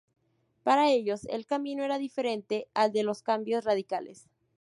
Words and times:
Para 0.63 0.89
ellos 0.89 1.25
el 1.25 1.45
camino 1.45 1.83
era 1.83 1.99
diferente 1.99 2.67
al 2.73 2.91
de 2.91 3.03
los 3.03 3.21
cambios 3.21 3.65
radicales. 3.65 4.27